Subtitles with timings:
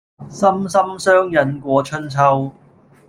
[0.27, 2.51] 心心相印過春秋